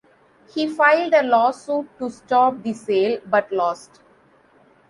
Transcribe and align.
He 0.51 0.67
filed 0.67 1.13
a 1.13 1.21
lawsuit 1.21 1.87
to 1.99 2.09
stop 2.09 2.63
the 2.63 2.73
sale, 2.73 3.19
but 3.29 3.51
lost. 3.51 4.01